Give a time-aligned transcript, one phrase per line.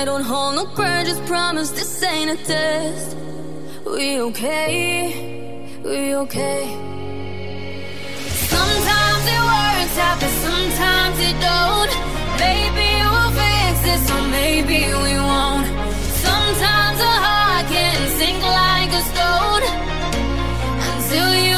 [0.00, 3.14] I don't hold no grudges, promise this ain't a test.
[3.84, 6.62] We okay, we okay.
[8.54, 11.92] Sometimes it works out, but sometimes it don't.
[12.46, 15.68] Maybe we'll fix it, so maybe we won't.
[16.26, 19.64] Sometimes a heart can sink like a stone
[20.92, 21.49] until you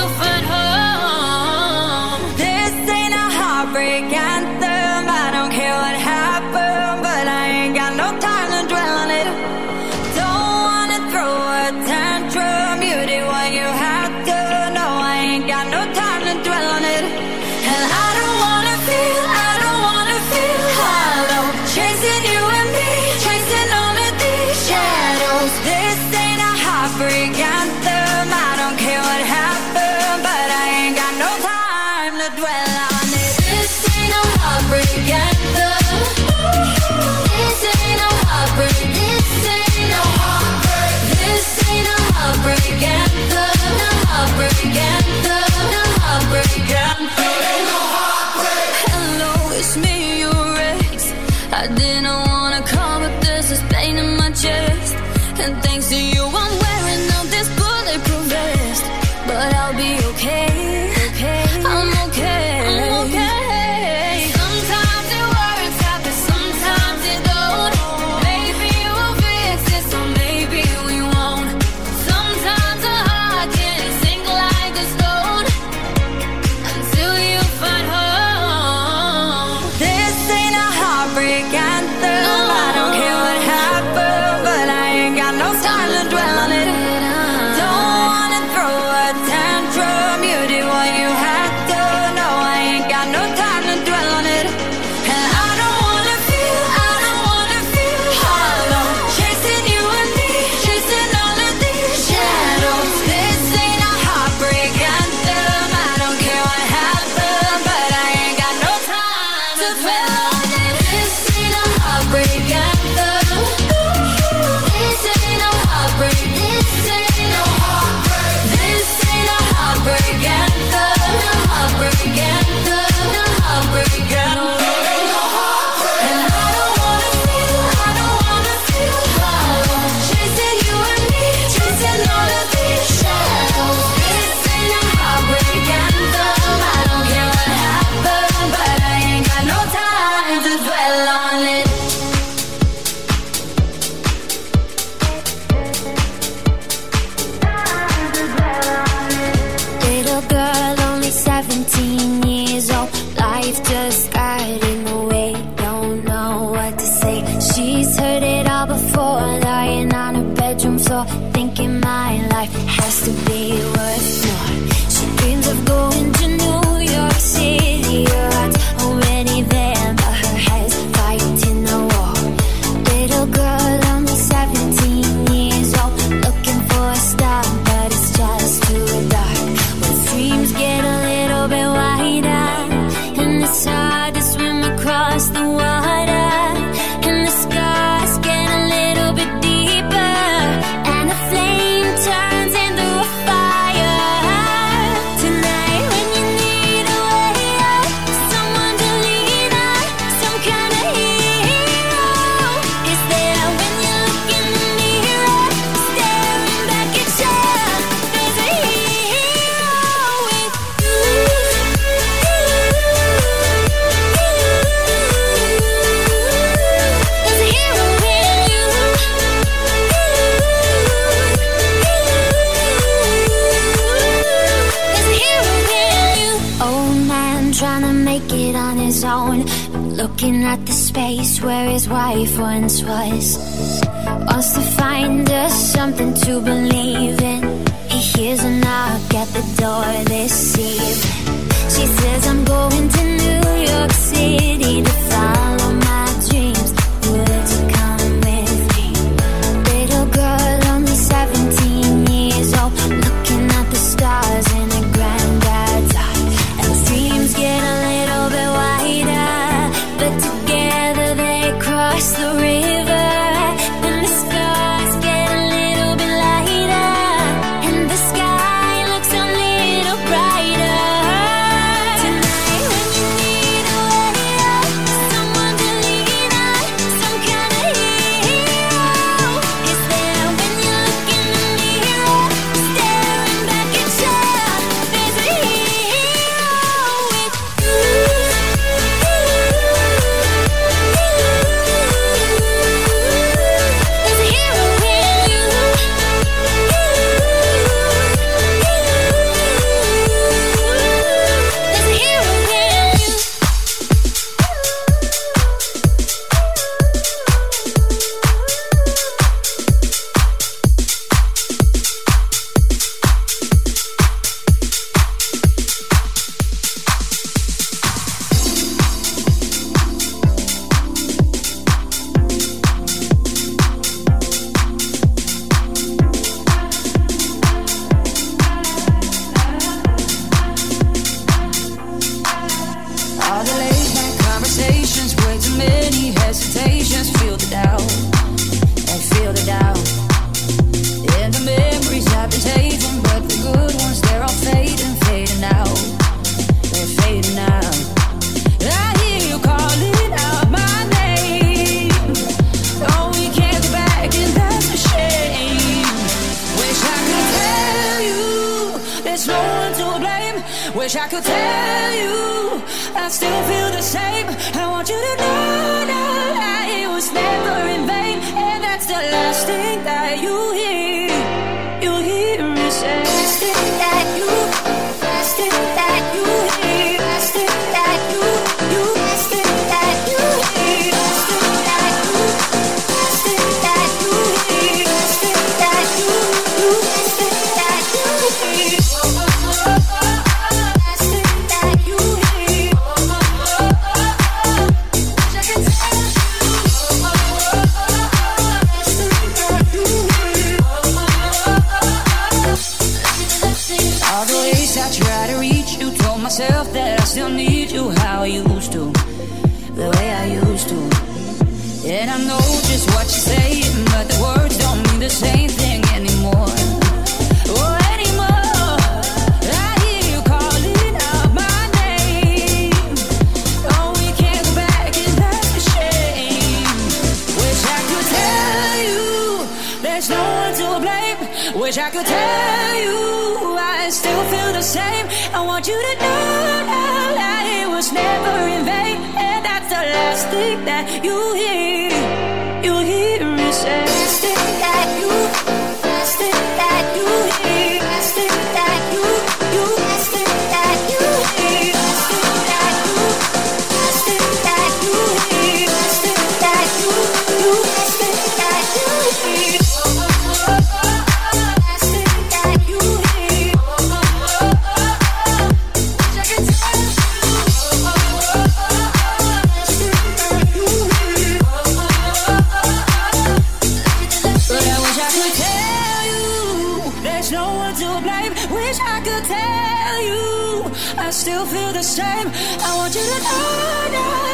[481.46, 482.28] feel the same.
[482.60, 484.31] I want you to know now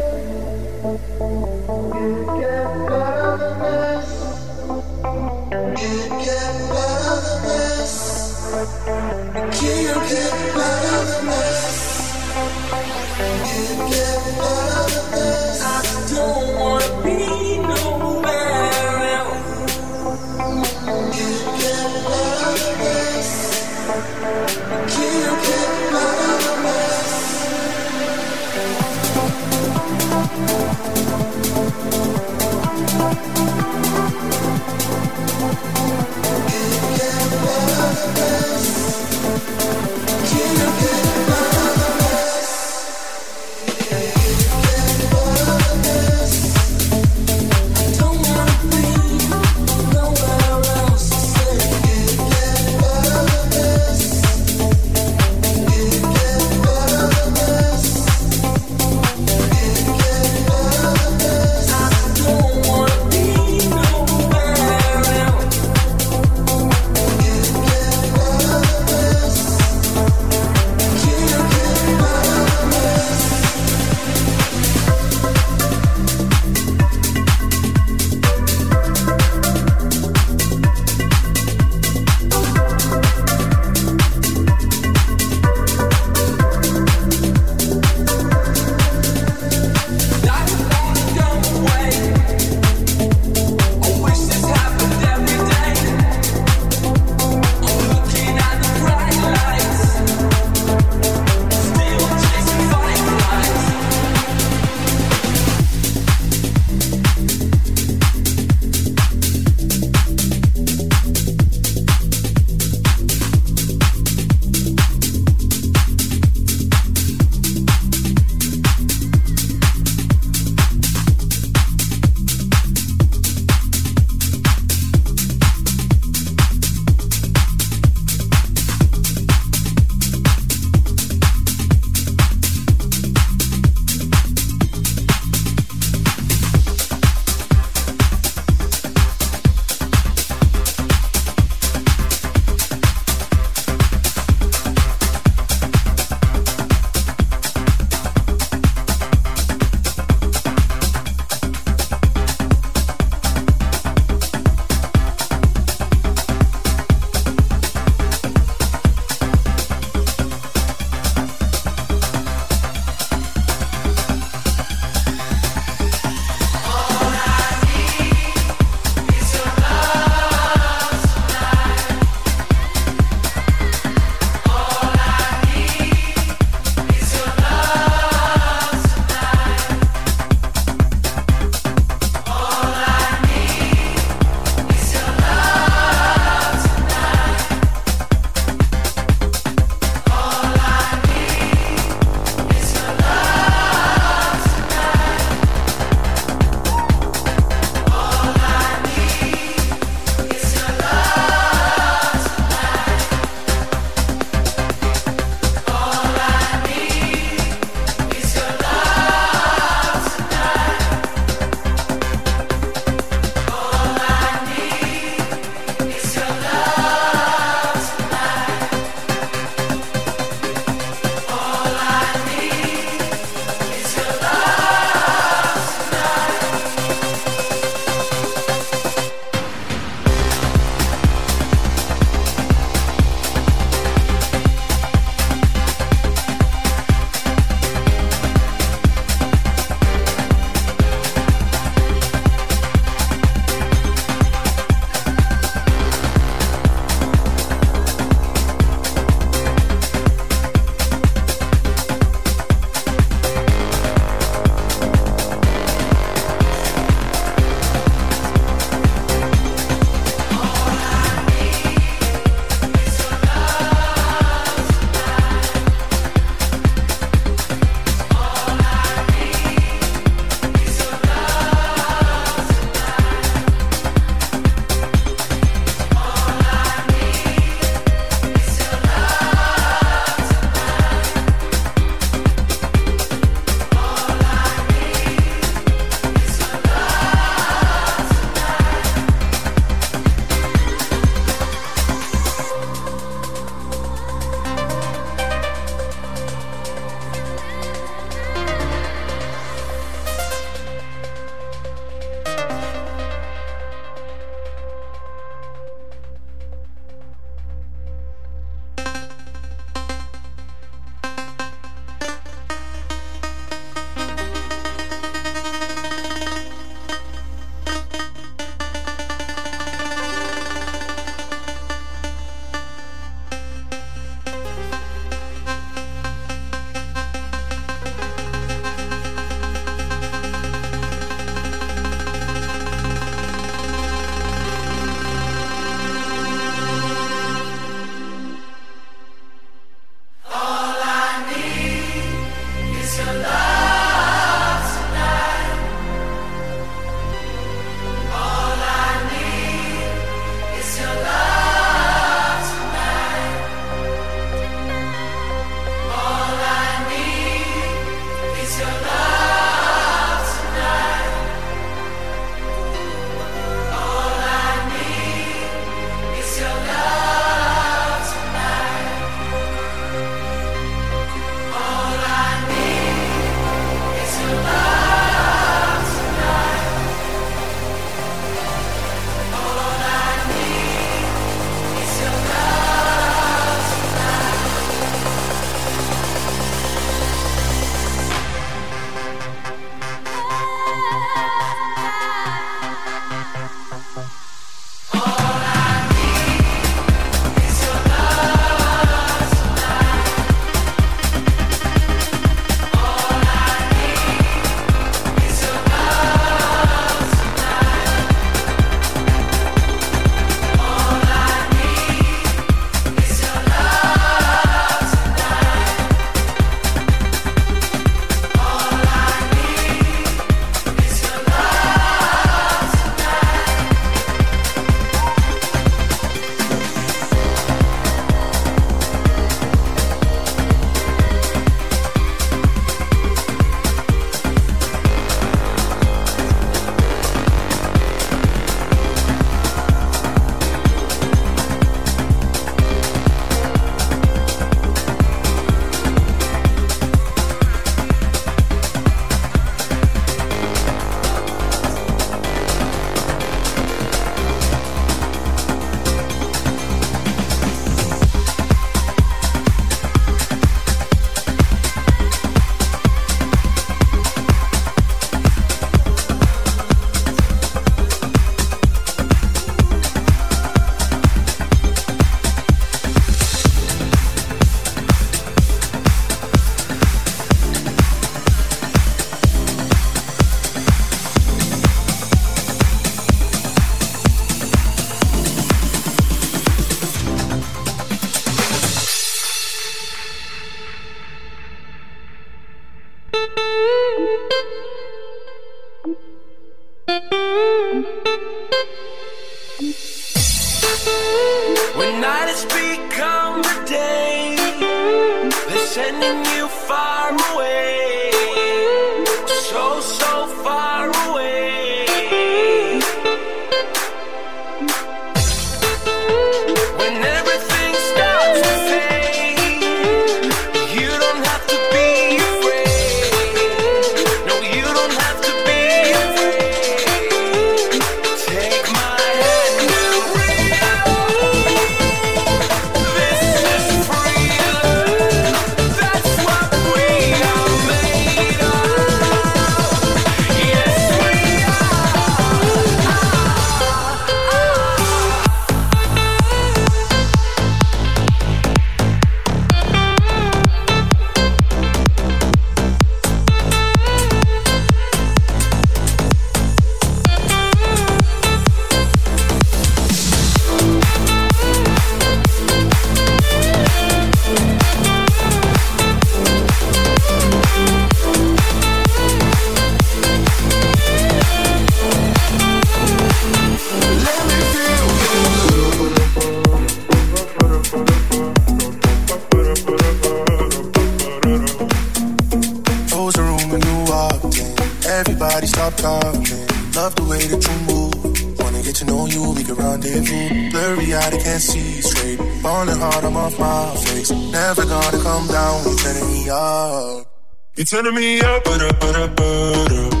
[598.22, 600.00] up, but up, but up, but up.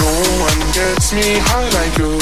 [0.00, 2.17] No one gets me high like you,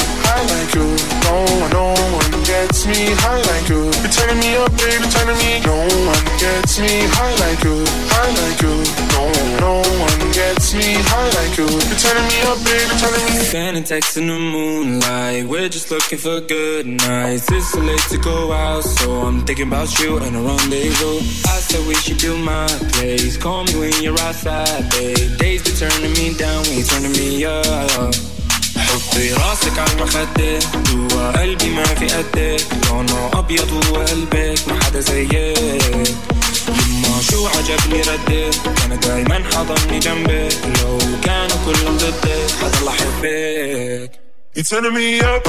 [2.67, 3.83] gets me high like you.
[4.03, 5.51] You're turning me up, baby, turning me.
[5.63, 5.77] No
[6.11, 8.75] one gets me high like you, high like you.
[9.15, 9.23] No,
[9.63, 11.67] no one gets me high like you.
[11.67, 13.43] You're turning me up, baby, turning me.
[13.47, 15.47] Sending texts in the moonlight.
[15.47, 17.49] We're just looking for good nights.
[17.51, 21.19] It's so late to go out, so I'm thinking about you and a rendezvous.
[21.47, 23.37] I said we should do my place.
[23.37, 25.37] Call me when you're outside, babe.
[25.37, 28.36] Days be turning me down, when you turning me up.
[29.17, 30.59] حطي راسك على المخدة
[30.91, 35.33] جوا قلبي ما في قدك لونه أبيض وقلبك ما حدا زيك.
[35.33, 40.53] يما شو عجبني ردك كان دايما حضني جنبك.
[40.81, 44.11] لو كانوا كلهم ضدك حضل أحبك
[44.55, 45.47] You're turning me up,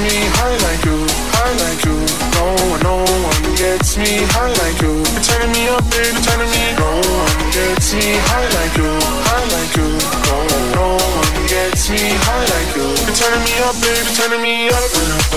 [0.00, 0.98] me high like you,
[1.34, 1.98] high like you.
[2.38, 4.94] No one, no one gets me high like you.
[4.94, 6.64] You're turning me up, baby, turning me.
[6.78, 8.90] No one gets me high like you,
[9.26, 9.88] high like you.
[10.28, 10.36] No,
[10.78, 12.86] no one gets me high like you.
[12.86, 15.28] You're turning me up, baby, turning me up.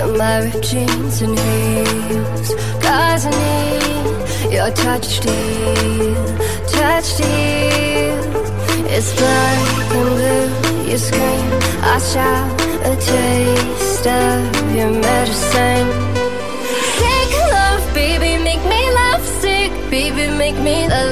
[0.00, 2.48] And my ripped jeans and heels.
[2.84, 6.14] Cause I need your touch steel.
[6.74, 8.18] Touch steel.
[8.94, 10.90] It's black and blue.
[10.90, 11.46] You scream.
[11.82, 12.60] I shout
[12.90, 15.88] a taste of your medicine.
[17.92, 21.02] Baby, make me love sick, baby, make me la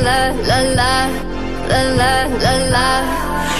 [0.49, 1.28] la la
[1.69, 2.13] la la la
[2.45, 2.89] la la.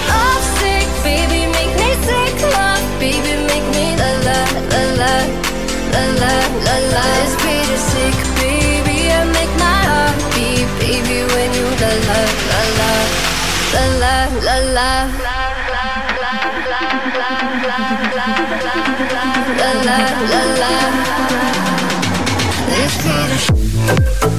[0.09, 4.39] Love sick, baby, make me sick, love, baby, make me la la
[4.71, 5.13] la la
[5.93, 6.33] la la
[6.65, 7.05] la la.
[7.23, 12.61] It's pretty sick, baby, I make my heart beat, baby, when you la la la
[12.79, 12.91] la
[13.73, 14.89] la la la la.
[19.59, 19.97] La la
[20.31, 20.73] la la.
[22.81, 24.38] It's pretty.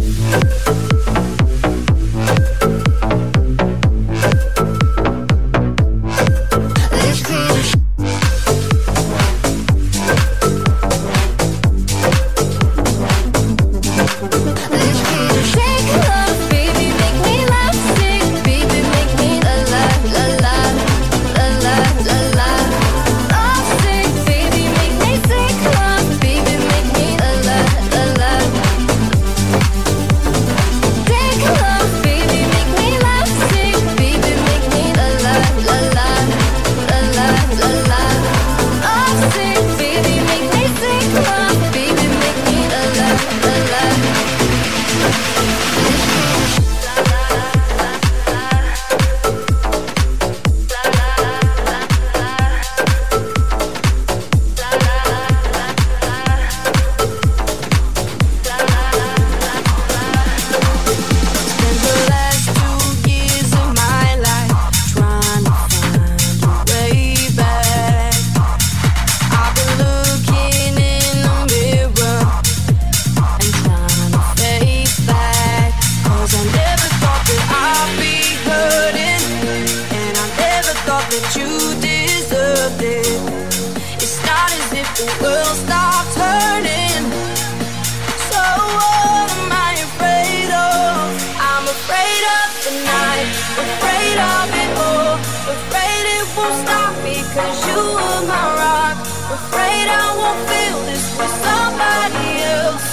[100.49, 101.05] feel this
[101.47, 102.29] somebody
[102.59, 102.87] else.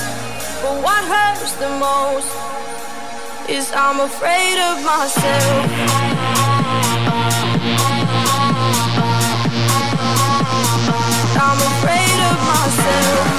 [0.63, 2.33] But what hurts the most
[3.49, 5.65] is I'm afraid of myself.
[11.47, 13.39] I'm afraid of myself.